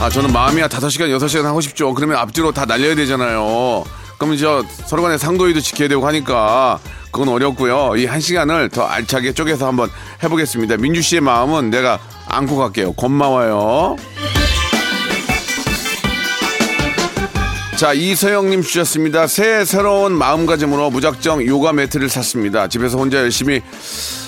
아, 0.00 0.10
저는 0.10 0.32
마음이야 0.32 0.68
5시간, 0.68 1.08
6시간 1.16 1.42
하고 1.44 1.60
싶죠. 1.60 1.92
그러면 1.94 2.18
앞뒤로 2.18 2.52
다 2.52 2.64
날려야 2.66 2.94
되잖아요. 2.94 3.84
그러면 4.18 4.38
저 4.38 4.62
서로 4.86 5.02
간에 5.02 5.18
상도위도 5.18 5.60
지켜야 5.60 5.88
되고 5.88 6.06
하니까 6.06 6.78
그건 7.10 7.28
어렵고요. 7.28 7.94
이 7.96 8.06
한 8.06 8.20
시간을 8.20 8.68
더 8.68 8.84
알차게 8.84 9.32
쪼개서 9.32 9.66
한번 9.66 9.90
해보겠습니다. 10.22 10.76
민주 10.76 11.02
씨의 11.02 11.22
마음은 11.22 11.70
내가 11.70 11.98
안고 12.28 12.56
갈게요. 12.56 12.92
고마워요. 12.92 13.96
자, 17.76 17.92
이서영님 17.92 18.62
주셨습니다. 18.62 19.26
새해 19.26 19.64
새로운 19.66 20.12
마음가짐으로 20.16 20.90
무작정 20.90 21.46
요가 21.46 21.72
매트를 21.74 22.08
샀습니다. 22.08 22.68
집에서 22.68 22.96
혼자 22.98 23.18
열심히 23.18 23.60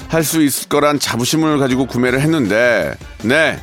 할 0.08 0.24
수 0.24 0.42
있을 0.42 0.68
거란 0.70 0.98
자부심을 0.98 1.58
가지고 1.58 1.86
구매를 1.86 2.20
했는데, 2.22 2.94
네. 3.22 3.58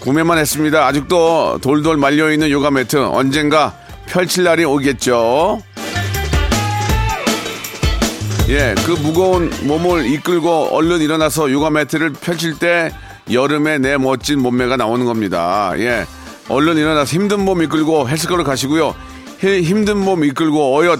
구매만 0.00 0.38
했습니다. 0.38 0.86
아직도 0.86 1.58
돌돌 1.62 1.96
말려있는 1.98 2.50
요가 2.50 2.70
매트 2.70 2.96
언젠가 2.96 3.74
펼칠 4.06 4.44
날이 4.44 4.64
오겠죠. 4.64 5.62
예, 8.48 8.74
그 8.84 8.92
무거운 8.92 9.52
몸을 9.62 10.06
이끌고 10.06 10.68
얼른 10.72 11.00
일어나서 11.00 11.52
요가 11.52 11.70
매트를 11.70 12.14
펼칠 12.14 12.58
때 12.58 12.90
여름에 13.30 13.78
내 13.78 13.96
멋진 13.96 14.40
몸매가 14.40 14.76
나오는 14.76 15.04
겁니다. 15.06 15.72
예, 15.76 16.04
얼른 16.48 16.76
일어나서 16.78 17.14
힘든 17.14 17.44
몸 17.44 17.62
이끌고 17.62 18.08
헬스클럽 18.08 18.44
가시고요. 18.44 18.94
히- 19.40 19.62
힘든 19.62 19.98
몸 19.98 20.24
이끌고 20.24 20.76
어여 20.78 20.96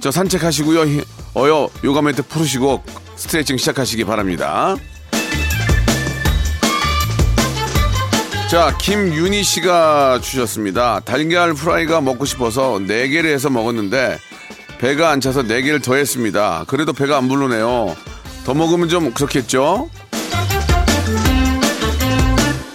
저 0.00 0.10
산책하시고요. 0.10 0.80
히- 0.82 1.04
어여 1.34 1.68
요가 1.84 2.02
매트 2.02 2.22
풀으시고 2.22 2.84
스트레칭 3.16 3.56
시작하시기 3.56 4.04
바랍니다. 4.04 4.76
자, 8.48 8.76
김윤희 8.78 9.42
씨가 9.42 10.20
주셨습니다. 10.22 11.00
달걀 11.00 11.52
프라이가 11.52 12.00
먹고 12.00 12.24
싶어서 12.24 12.78
네개를 12.78 13.28
해서 13.28 13.50
먹었는데 13.50 14.18
배가 14.78 15.10
안 15.10 15.20
차서 15.20 15.42
네개를 15.42 15.80
더 15.80 15.96
했습니다. 15.96 16.64
그래도 16.68 16.92
배가 16.92 17.16
안 17.16 17.26
부르네요. 17.26 17.96
더 18.44 18.54
먹으면 18.54 18.88
좀 18.88 19.12
그렇겠죠? 19.12 19.90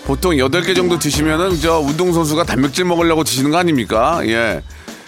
보통 0.06 0.38
여덟 0.40 0.62
개 0.63 0.74
정도 0.74 1.00
드시면은 1.00 1.58
저 1.62 1.80
운동선수가 1.80 2.44
단백질 2.44 2.84
먹으려고 2.84 3.24
드시는 3.24 3.50
거 3.50 3.58
아닙니까? 3.58 4.20
예. 4.25 4.62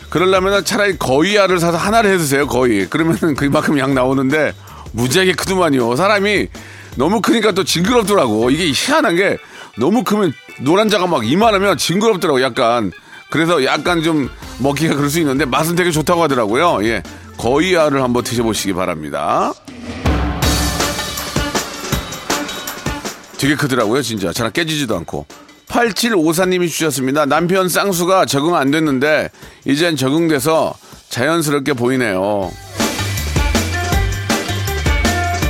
그러려면 0.10 0.64
차라리 0.64 0.98
거의 0.98 1.38
알을 1.40 1.60
사서 1.60 1.78
하나를 1.78 2.14
해 2.14 2.18
드세요, 2.18 2.48
거의. 2.48 2.88
그러면은 2.90 3.36
그만큼 3.36 3.78
양 3.80 3.94
나오는데 3.94 4.54
무지하게 4.94 5.34
크더만요. 5.34 5.98
사람이 5.98 6.48
너무 6.96 7.20
크니까 7.20 7.52
또 7.52 7.66
징그럽더라고. 7.66 8.50
이게 8.50 8.72
희한한 8.72 9.18
게 9.18 9.38
너무 9.78 10.04
크면 10.04 10.32
노란 10.60 10.90
자가 10.90 11.08
막 11.08 11.26
이만하면 11.28 11.78
징그럽더라고, 11.78 12.42
약간. 12.42 12.92
그래서 13.30 13.64
약간 13.66 14.04
좀 14.04 14.30
먹기가 14.60 14.96
그럴 14.96 15.10
수 15.10 15.20
있는데 15.20 15.46
맛은 15.46 15.76
되게 15.76 15.90
좋다고 15.92 16.22
하더라고요. 16.24 16.86
예. 16.86 17.02
거의 17.38 17.76
알을 17.76 18.04
한번 18.04 18.24
드셔보시기 18.24 18.74
바랍니다. 18.74 19.54
되게 23.38 23.56
크더라고요, 23.56 24.02
진짜. 24.02 24.32
잘 24.32 24.52
깨지지도 24.52 24.96
않고. 24.98 25.26
8754님이 25.68 26.70
주셨습니다. 26.70 27.26
남편 27.26 27.68
쌍수가 27.68 28.26
적응 28.28 28.56
안 28.56 28.70
됐는데, 28.72 29.30
이젠 29.66 29.98
적응돼서 29.98 30.76
자연스럽게 31.10 31.74
보이네요. 31.74 32.52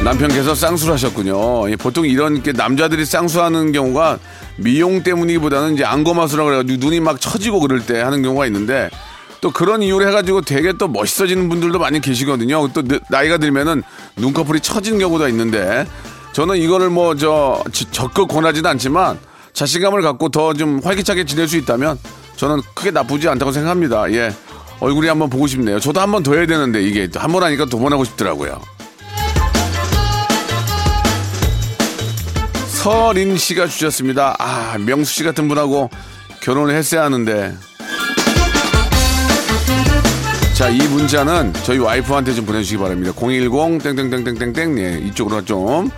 남편께서 0.03 0.53
쌍수를 0.53 0.93
하셨군요. 0.95 1.69
예, 1.71 1.75
보통 1.77 2.05
이런 2.05 2.43
게 2.43 2.51
남자들이 2.51 3.05
쌍수하는 3.05 3.71
경우가 3.71 4.19
미용 4.57 5.01
때문이기보다는 5.01 5.75
이제 5.75 5.85
안검하수라 5.85 6.43
그래가지고 6.43 6.79
눈이 6.85 6.99
막 6.99 7.21
처지고 7.21 7.61
그럴 7.61 7.85
때 7.85 8.01
하는 8.01 8.21
경우가 8.21 8.45
있는데 8.47 8.89
또 9.39 9.51
그런 9.51 9.81
이유를 9.81 10.07
해가지고 10.09 10.41
되게 10.41 10.73
또 10.73 10.87
멋있어지는 10.89 11.47
분들도 11.49 11.79
많이 11.79 12.01
계시거든요. 12.01 12.67
또 12.73 12.81
느- 12.83 12.99
나이가 13.09 13.37
들면은 13.37 13.81
눈꺼풀이 14.17 14.59
처지는 14.59 14.99
경우가 14.99 15.29
있는데 15.29 15.85
저는 16.33 16.57
이거를 16.57 16.89
뭐 16.89 17.15
저 17.15 17.63
적극 17.91 18.27
권하지는 18.27 18.69
않지만 18.71 19.17
자신감을 19.53 20.01
갖고 20.01 20.29
더 20.29 20.53
좀 20.53 20.81
활기차게 20.83 21.25
지낼 21.25 21.47
수 21.47 21.55
있다면 21.57 21.97
저는 22.35 22.61
크게 22.73 22.91
나쁘지 22.91 23.29
않다고 23.29 23.51
생각합니다. 23.53 24.11
예. 24.11 24.33
얼굴이 24.79 25.07
한번 25.07 25.29
보고 25.29 25.47
싶네요. 25.47 25.79
저도 25.79 26.01
한번 26.01 26.23
더 26.23 26.33
해야 26.33 26.45
되는데 26.45 26.81
이게 26.83 27.07
한 27.15 27.31
번 27.31 27.43
하니까 27.43 27.65
두 27.65 27.77
번 27.79 27.93
하고 27.93 28.03
싶더라고요. 28.03 28.59
서린 32.83 33.37
씨가 33.37 33.67
주셨습니다. 33.67 34.35
아, 34.39 34.77
명수 34.77 35.13
씨 35.13 35.23
같은 35.23 35.47
분하고 35.47 35.89
결혼을 36.41 36.75
했어야 36.75 37.05
하는데. 37.05 37.53
자, 40.53 40.67
이 40.67 40.79
문자는 40.79 41.53
저희 41.63 41.77
와이프한테 41.77 42.33
좀 42.33 42.45
보내주시기 42.45 42.79
바랍니다. 42.79 43.13
010 43.17 43.81
땡땡땡땡땡땡 43.81 44.79
예, 44.79 44.99
이쪽으로 45.07 45.45
좀 45.45 45.91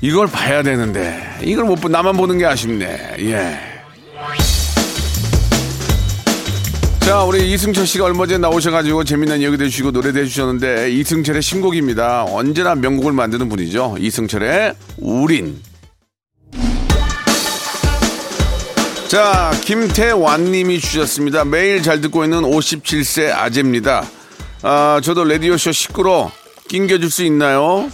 이걸 0.00 0.28
봐야 0.28 0.62
되는데 0.62 1.20
이걸 1.42 1.64
못 1.64 1.74
보, 1.74 1.88
나만 1.88 2.16
보는 2.16 2.38
게 2.38 2.46
아쉽네. 2.46 3.16
예. 3.18 3.58
자, 7.00 7.24
우리 7.24 7.50
이승철 7.50 7.88
씨가 7.88 8.04
얼마 8.04 8.24
전에 8.24 8.38
나오셔가지고 8.38 9.02
재미난 9.02 9.42
얘기도 9.42 9.64
해주시고 9.64 9.90
노래도 9.90 10.20
해주셨는데 10.20 10.92
이승철의 10.92 11.42
신곡입니다. 11.42 12.26
언제나 12.28 12.76
명곡을 12.76 13.12
만드는 13.12 13.48
분이죠. 13.48 13.96
이승철의 13.98 14.74
우린. 14.98 15.60
자, 19.10 19.50
김태완 19.64 20.52
님이 20.52 20.78
주셨습니다. 20.78 21.44
매일 21.44 21.82
잘 21.82 22.00
듣고 22.00 22.22
있는 22.24 22.42
57세 22.42 23.32
아재입니다. 23.32 24.04
아, 24.62 25.00
저도 25.02 25.24
라디오쇼 25.24 25.72
식구로 25.72 26.30
낑겨줄 26.68 27.10
수 27.10 27.24
있나요? 27.24 27.90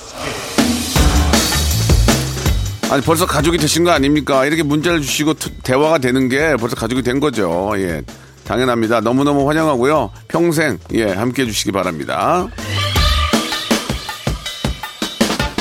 아니, 2.90 3.02
벌써 3.02 3.24
가족이 3.26 3.56
되신 3.58 3.84
거 3.84 3.90
아닙니까? 3.92 4.44
이렇게 4.44 4.62
문자를 4.62 5.00
주시고 5.00 5.34
투- 5.34 5.50
대화가 5.62 5.98
되는 5.98 6.28
게 6.28 6.54
벌써 6.56 6.76
가족이 6.76 7.02
된 7.02 7.18
거죠. 7.18 7.72
예. 7.78 8.02
당연합니다. 8.44 9.00
너무너무 9.00 9.48
환영하고요. 9.48 10.10
평생, 10.28 10.78
예, 10.92 11.04
함께 11.12 11.42
해주시기 11.42 11.72
바랍니다. 11.72 12.46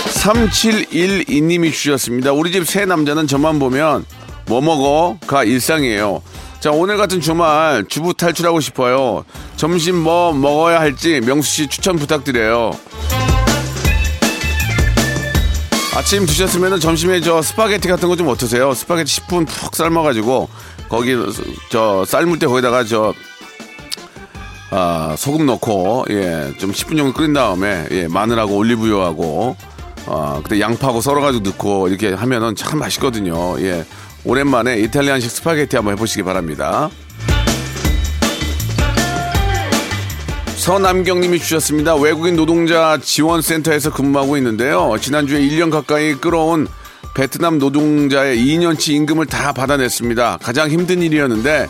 3712님이 0.06 1.72
주셨습니다. 1.74 2.32
우리 2.34 2.52
집 2.52 2.66
새 2.66 2.86
남자는 2.86 3.26
저만 3.26 3.58
보면 3.58 4.06
뭐 4.48 4.62
먹어?가 4.62 5.44
일상이에요. 5.44 6.22
자, 6.60 6.72
오늘 6.72 6.98
같은 6.98 7.22
주말 7.22 7.86
주부 7.88 8.14
탈출하고 8.14 8.60
싶어요. 8.60 9.24
점심 9.56 9.96
뭐 9.98 10.34
먹어야 10.34 10.80
할지 10.80 11.20
명수 11.22 11.50
씨 11.50 11.68
추천 11.68 11.96
부탁드려요. 11.98 12.72
아침 15.96 16.26
드셨으면 16.26 16.80
점심에 16.80 17.22
저 17.22 17.42
스파게티 17.42 17.88
같은 17.88 18.10
거 18.10 18.16
좀 18.16 18.28
어떠세요? 18.28 18.74
스파게티 18.74 19.22
10분 19.22 19.48
푹 19.48 19.76
삶아가지고 19.76 20.50
거기 20.90 21.16
저 21.70 22.04
삶을 22.06 22.38
때 22.40 22.48
거기다가 22.48 22.84
저 22.84 23.14
아, 24.72 25.16
소금 25.18 25.46
넣고 25.46 26.06
예, 26.10 26.54
좀 26.58 26.72
10분 26.72 26.98
정도 26.98 27.14
끓인 27.14 27.32
다음에 27.34 27.88
예, 27.92 28.08
마늘하고 28.10 28.56
올리브유하고 28.58 29.56
아, 30.08 30.42
그때 30.44 30.60
양파하고 30.60 31.00
썰어가지고 31.02 31.44
넣고 31.50 31.88
이렇게 31.88 32.14
하면은 32.14 32.56
참 32.56 32.80
맛있거든요. 32.80 33.60
예, 33.62 33.86
오랜만에 34.26 34.80
이탈리안식 34.80 35.30
스파게티 35.30 35.76
한번 35.76 35.94
해보시기 35.94 36.24
바랍니다. 36.24 36.90
서남경님이 40.58 41.40
주셨습니다. 41.40 41.96
외국인 41.96 42.36
노동자 42.36 42.98
지원센터에서 43.00 43.94
근무하고 43.94 44.36
있는데요. 44.38 44.96
지난주에 45.00 45.40
1년 45.42 45.70
가까이 45.70 46.16
끌어온 46.16 46.68
베트남 47.14 47.60
노동자의 47.60 48.38
2년치 48.40 48.90
임금을 48.94 49.28
다 49.28 49.54
받아냈습니다. 49.54 50.40
가장 50.42 50.70
힘든 50.72 51.04
일이었는데 51.04 51.68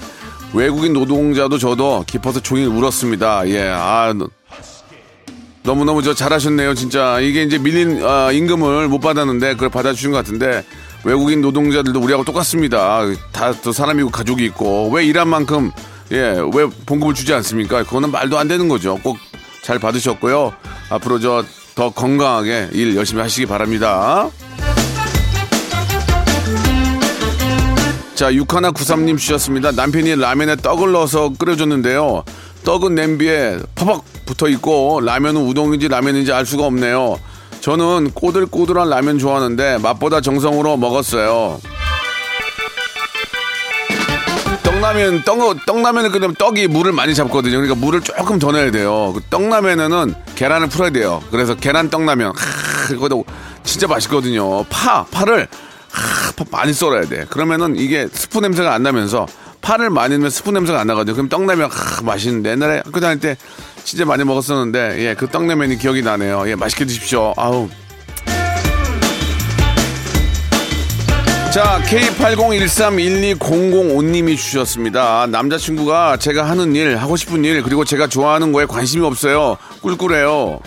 외국인 0.53 0.93
노동자도 0.93 1.57
저도 1.57 2.05
기뻐서 2.07 2.39
종일 2.39 2.67
울었습니다. 2.67 3.49
예, 3.49 3.67
아, 3.67 4.13
너- 4.15 4.29
너무너무 5.63 6.01
저 6.01 6.13
잘하셨네요, 6.13 6.73
진짜. 6.75 7.19
이게 7.19 7.43
이제 7.43 7.57
밀린 7.57 8.01
아, 8.05 8.31
임금을 8.31 8.87
못 8.87 8.99
받았는데 8.99 9.53
그걸 9.55 9.69
받아주신 9.69 10.11
것 10.11 10.17
같은데 10.17 10.63
외국인 11.05 11.41
노동자들도 11.41 11.99
우리하고 11.99 12.23
똑같습니다. 12.25 13.01
다 13.31 13.53
또 13.63 13.71
사람이고 13.71 14.09
가족이 14.09 14.43
있고 14.45 14.89
왜 14.91 15.05
일한 15.05 15.27
만큼 15.29 15.71
예, 16.11 16.35
왜 16.53 16.65
봉급을 16.85 17.13
주지 17.13 17.33
않습니까? 17.33 17.83
그거는 17.83 18.11
말도 18.11 18.37
안 18.37 18.47
되는 18.47 18.67
거죠. 18.67 18.97
꼭 19.03 19.17
잘 19.63 19.79
받으셨고요. 19.79 20.53
앞으로 20.89 21.19
저 21.19 21.43
더 21.75 21.89
건강하게 21.89 22.69
일 22.71 22.95
열심히 22.95 23.21
하시기 23.21 23.47
바랍니다. 23.47 24.29
자, 28.15 28.31
6193님 28.31 29.17
주셨습니다. 29.17 29.71
남편이 29.71 30.15
라면에 30.15 30.55
떡을 30.55 30.93
넣어서 30.93 31.33
끓여줬는데요. 31.37 32.23
떡은 32.63 32.95
냄비에 32.95 33.57
퍼벅 33.75 34.05
붙어 34.25 34.47
있고, 34.47 35.01
라면은 35.01 35.41
우동인지 35.41 35.89
라면인지 35.89 36.31
알 36.31 36.45
수가 36.45 36.63
없네요. 36.65 37.19
저는 37.65 38.11
꼬들꼬들한 38.11 38.91
라면 38.91 39.17
좋아하는데, 39.17 39.79
맛보다 39.79 40.21
정성으로 40.21 40.77
먹었어요. 40.77 41.59
떡라면, 44.61 45.23
떡, 45.23 45.65
떡라면을 45.65 46.11
끓이면 46.11 46.35
떡이 46.35 46.67
물을 46.67 46.91
많이 46.91 47.15
잡거든요. 47.15 47.53
그러니까 47.53 47.73
물을 47.73 48.01
조금 48.01 48.37
더 48.37 48.51
넣어야 48.51 48.69
돼요. 48.69 49.13
그 49.15 49.21
떡라면에는 49.31 50.13
계란을 50.35 50.69
풀어야 50.69 50.91
돼요. 50.91 51.23
그래서 51.31 51.55
계란 51.55 51.89
떡라면, 51.89 52.33
하, 52.35 52.87
그거도 52.87 53.25
진짜 53.63 53.87
맛있거든요. 53.87 54.63
파, 54.65 55.03
파를 55.05 55.47
하, 55.89 56.31
파 56.33 56.45
많이 56.51 56.71
썰어야 56.71 57.05
돼. 57.05 57.25
그러면은 57.31 57.77
이게 57.77 58.07
스프 58.13 58.37
냄새가 58.37 58.75
안 58.75 58.83
나면서 58.83 59.25
파를 59.61 59.89
많이 59.89 60.13
넣으면 60.13 60.29
스프 60.29 60.51
냄새가 60.51 60.79
안 60.79 60.85
나거든요. 60.85 61.15
그럼 61.15 61.29
떡라면 61.29 61.71
하, 61.71 62.03
맛있는데 62.03 62.51
옛날에 62.51 62.83
학교 62.85 62.99
다닐 62.99 63.19
때 63.19 63.35
진짜 63.85 64.03
많이 64.03 64.23
먹었었는데 64.23 64.95
예, 64.97 65.13
그 65.13 65.29
떡라면이 65.29 65.77
기억이 65.77 66.01
나네요. 66.01 66.49
예, 66.49 66.55
맛있게 66.55 66.85
드십시오. 66.85 67.35
아우. 67.37 67.69
자, 71.53 71.79
K80131200님이 71.85 74.35
주셨습니다. 74.35 75.27
남자친구가 75.27 76.17
제가 76.17 76.49
하는 76.49 76.75
일, 76.75 76.97
하고 76.97 77.15
싶은 77.15 77.45
일, 77.45 77.61
그리고 77.63 77.85
제가 77.85 78.07
좋아하는 78.07 78.51
거에 78.51 78.65
관심이 78.65 79.05
없어요. 79.05 79.55
꿀꿀해요. 79.81 80.59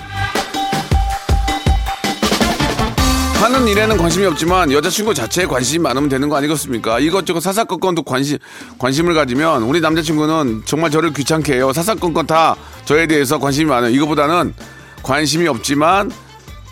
하는 3.49 3.67
일에는 3.67 3.97
관심이 3.97 4.27
없지만 4.27 4.71
여자친구 4.71 5.15
자체에 5.15 5.47
관심이 5.47 5.83
많으면 5.83 6.11
되는 6.11 6.29
거 6.29 6.37
아니겠습니까? 6.37 6.99
이것저것 6.99 7.41
사사건건도 7.41 8.03
관심, 8.03 8.37
관심을 8.79 9.15
가지면 9.15 9.63
우리 9.63 9.81
남자친구는 9.81 10.65
정말 10.67 10.91
저를 10.91 11.15
귀찮게 11.15 11.55
해요. 11.55 11.73
사사건건 11.73 12.27
다 12.27 12.57
저에 12.85 13.07
대해서 13.07 13.39
관심이 13.39 13.71
많아요. 13.71 13.91
이거보다는 13.91 14.53
관심이 15.03 15.49
없지만 15.49 16.11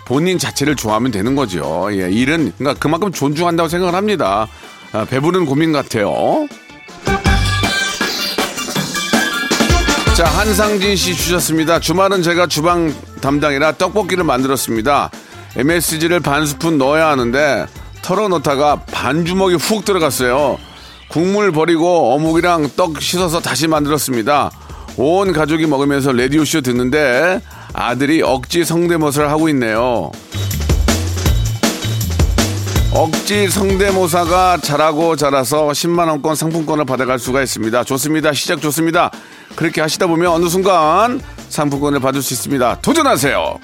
본인 0.05 0.39
자체를 0.39 0.77
좋아하면 0.77 1.13
되는 1.13 1.35
거죠. 1.35 1.89
예, 1.93 2.11
일은 2.11 2.53
그러니까 2.59 2.79
그만큼 2.79 3.11
존중한다고 3.11 3.71
생각을 3.71 3.95
합니다. 3.95 4.47
아, 4.93 5.07
배부른 5.07 5.47
고민 5.47 5.73
같아요. 5.73 6.47
자, 10.15 10.25
한상진 10.27 10.95
씨 10.95 11.17
주셨습니다. 11.17 11.81
주말은 11.81 12.23
제가 12.23 12.47
주방 12.49 12.95
담당이라 13.23 13.73
떡볶이를 13.73 14.25
만들었습니다. 14.25 15.11
MSG를 15.57 16.21
반 16.21 16.47
스푼 16.47 16.77
넣어야 16.79 17.09
하는데 17.09 17.67
털어놓다가 18.03 18.83
반 18.93 19.25
주먹이 19.25 19.55
훅 19.55 19.85
들어갔어요. 19.85 20.59
국물 21.09 21.51
버리고 21.53 22.13
어묵이랑 22.15 22.71
떡 22.77 23.01
씻어서 23.01 23.41
다시 23.41 23.67
만들었습니다. 23.67 24.51
온 24.99 25.33
가족이 25.33 25.67
먹으면서 25.67 26.13
라디오쇼 26.13 26.61
듣는데 26.61 27.41
아들이 27.73 28.23
억지 28.23 28.65
성대모사를 28.65 29.31
하고 29.31 29.49
있네요. 29.51 30.11
억지 32.93 33.49
성대모사가 33.49 34.59
잘하고 34.63 35.17
자라서 35.17 35.69
10만원권 35.69 36.35
상품권을 36.35 36.87
받아갈 36.87 37.19
수가 37.19 37.43
있습니다. 37.43 37.85
좋습니다. 37.85 38.33
시작 38.33 38.61
좋습니다. 38.63 39.11
그렇게 39.55 39.83
하시다 39.83 40.07
보면 40.07 40.33
어느 40.33 40.49
순간 40.49 41.21
상품권을 41.51 42.01
받을 42.01 42.23
수 42.23 42.33
있습니다. 42.33 42.81
도전하세요. 42.81 43.59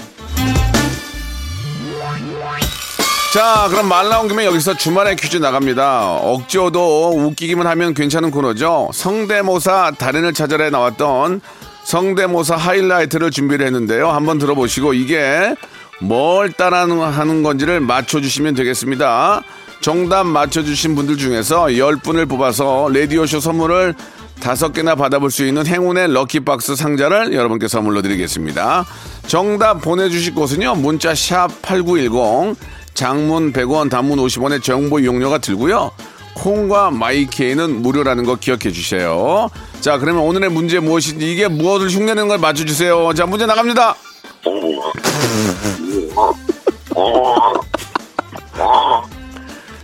자, 3.33 3.67
그럼 3.71 3.89
말 3.89 4.11
나온 4.11 4.29
김에 4.29 4.45
여기서 4.45 4.75
주말에 4.75 5.15
퀴즈 5.15 5.39
나갑니다. 5.39 6.17
억지로도 6.17 7.13
웃기기만 7.17 7.67
하면 7.67 7.95
괜찮은 7.95 8.31
코너죠. 8.31 8.91
성대모사 8.93 9.93
달인을 9.97 10.35
찾아내 10.35 10.69
나왔던 10.69 11.41
성대모사 11.85 12.57
하이라이트를 12.57 13.31
준비를 13.31 13.65
했는데요. 13.65 14.11
한번 14.11 14.37
들어보시고 14.37 14.93
이게 14.93 15.55
뭘 16.03 16.53
따라하는 16.53 17.43
건지를 17.43 17.81
맞춰주시면 17.81 18.55
되겠습니다. 18.55 19.41
정답 19.81 20.27
맞춰주신 20.27 20.95
분들 20.95 21.17
중에서 21.17 21.65
10분을 21.69 22.29
뽑아서 22.29 22.91
라디오쇼 22.93 23.41
선물을 23.41 23.95
다섯 24.41 24.73
개나 24.73 24.95
받아볼 24.95 25.31
수 25.31 25.47
있는 25.47 25.67
행운의 25.67 26.13
럭키박스 26.13 26.77
상자를 26.77 27.33
여러분께 27.33 27.67
선물로 27.67 28.03
드리겠습니다. 28.03 28.85
정답 29.27 29.81
보내주실 29.81 30.35
곳은요. 30.35 30.75
문자 30.75 31.15
샵 31.15 31.49
8910 31.63 32.57
장문 32.95 33.53
100원 33.53 33.91
단문 33.91 34.19
50원의 34.19 34.63
정보 34.63 34.99
이용료가 34.99 35.39
들고요. 35.39 35.91
콩과 36.35 36.91
마이케이는 36.91 37.83
무료라는 37.83 38.25
거 38.25 38.37
기억해 38.37 38.73
주세요. 38.73 39.49
자, 39.81 39.99
그러면 39.99 40.23
오늘의 40.23 40.51
문제 40.51 40.81
무엇인지 40.81 41.31
이게 41.31 41.49
무엇을 41.49 41.91
흉내내는 41.91 42.29
걸 42.29 42.39
맞춰 42.39 42.65
주세요. 42.65 43.13
자, 43.15 43.27
문제 43.27 43.47
나갑니다. 43.47 43.95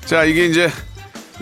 자, 0.07 0.25
이게 0.25 0.47
이제 0.47 0.71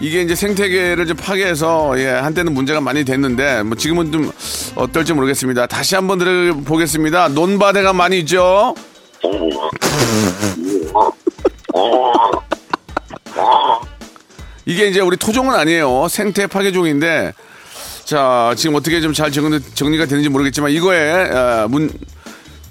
이게 0.00 0.22
이제 0.22 0.34
생태계를 0.34 1.06
좀 1.06 1.16
파괴해서 1.16 1.98
예, 1.98 2.08
한때는 2.08 2.52
문제가 2.52 2.80
많이 2.80 3.04
됐는데 3.04 3.62
뭐 3.62 3.76
지금은 3.76 4.12
좀 4.12 4.30
어떨지 4.74 5.14
모르겠습니다. 5.14 5.66
다시 5.66 5.94
한번 5.94 6.18
들어보겠습니다. 6.18 7.28
논바대가 7.28 7.92
많이 7.92 8.18
있죠. 8.20 8.74
이게 14.66 14.88
이제 14.88 15.00
우리 15.00 15.16
토종은 15.16 15.54
아니에요. 15.54 16.08
생태 16.08 16.46
파괴종인데 16.46 17.32
자 18.04 18.52
지금 18.56 18.76
어떻게 18.76 19.00
좀 19.00 19.12
잘 19.14 19.30
정리 19.30 19.98
가 19.98 20.06
되는지 20.06 20.28
모르겠지만 20.28 20.70
이거에 20.72 21.30
어, 21.30 21.66
문 21.68 21.90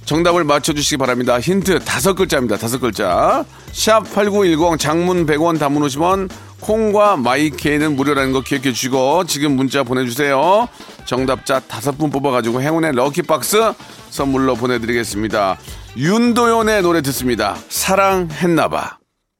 정답을 0.05 0.43
맞춰주시기 0.43 0.97
바랍니다. 0.97 1.39
힌트 1.39 1.79
다섯 1.79 2.13
글자입니다. 2.13 2.57
다섯 2.57 2.79
글자. 2.79 3.43
샵 3.71 4.01
8910 4.13 4.77
장문 4.79 5.25
100원 5.25 5.57
단문 5.57 5.81
50원 5.87 6.29
콩과 6.59 7.17
마이케이는 7.17 7.95
무료라는 7.95 8.31
거 8.31 8.41
기억해 8.41 8.71
주시고 8.71 9.25
지금 9.25 9.53
문자 9.53 9.83
보내주세요. 9.83 10.67
정답자 11.05 11.59
다섯 11.59 11.97
분 11.97 12.11
뽑아가지고 12.11 12.61
행운의 12.61 12.93
럭키박스 12.93 13.73
선물로 14.11 14.55
보내드리겠습니다. 14.55 15.57
윤도현의 15.97 16.81
노래 16.83 17.01
듣습니다. 17.01 17.55
사랑했나봐. 17.69 19.04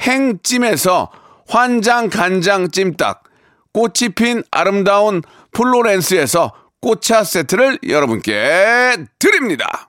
행찜에서 0.00 1.10
환장 1.48 2.08
간장 2.08 2.70
찜닭, 2.70 3.24
꽃이 3.72 4.10
핀 4.14 4.42
아름다운 4.50 5.22
플로렌스에서 5.52 6.52
꽃차 6.80 7.24
세트를 7.24 7.78
여러분께 7.86 8.96
드립니다. 9.18 9.88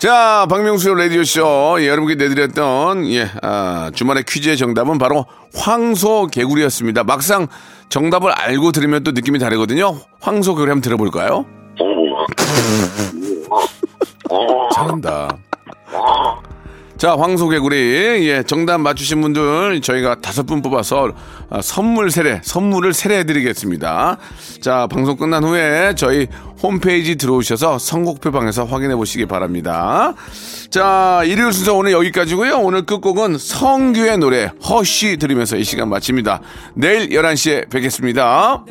자, 0.00 0.46
박명수의 0.48 0.96
라디오쇼. 0.96 1.76
예, 1.80 1.88
여러분께 1.88 2.14
내드렸던, 2.14 3.06
예, 3.12 3.28
아, 3.42 3.90
주말의 3.94 4.24
퀴즈의 4.26 4.56
정답은 4.56 4.96
바로 4.96 5.26
황소 5.54 6.28
개구리였습니다. 6.28 7.04
막상 7.04 7.48
정답을 7.90 8.32
알고 8.32 8.72
들으면 8.72 9.04
또 9.04 9.12
느낌이 9.12 9.38
다르거든요. 9.38 9.98
황소 10.22 10.54
개구리 10.54 10.70
한번 10.70 10.80
들어볼까요? 10.80 11.44
잘한다. 14.72 15.36
자, 17.00 17.16
황소개구리. 17.16 18.28
예, 18.28 18.42
정답 18.42 18.76
맞추신 18.76 19.22
분들 19.22 19.80
저희가 19.80 20.16
다섯 20.16 20.42
분 20.42 20.60
뽑아서 20.60 21.12
아, 21.48 21.62
선물 21.62 22.10
세례, 22.10 22.42
선물을 22.44 22.92
세례해드리겠습니다. 22.92 24.18
자, 24.60 24.86
방송 24.86 25.16
끝난 25.16 25.42
후에 25.42 25.94
저희 25.96 26.26
홈페이지 26.62 27.16
들어오셔서 27.16 27.78
선곡표 27.78 28.32
방에서 28.32 28.66
확인해 28.66 28.96
보시기 28.96 29.24
바랍니다. 29.24 30.12
자, 30.68 31.22
일요일 31.24 31.54
순서 31.54 31.74
오늘 31.74 31.92
여기까지고요 31.92 32.58
오늘 32.58 32.84
끝곡은 32.84 33.38
성규의 33.38 34.18
노래 34.18 34.52
허쉬 34.68 35.16
들으면서 35.16 35.56
이 35.56 35.64
시간 35.64 35.88
마칩니다. 35.88 36.42
내일 36.74 37.08
11시에 37.08 37.70
뵙겠습니다. 37.70 38.62